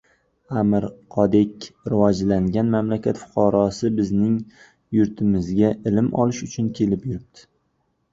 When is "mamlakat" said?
2.75-3.19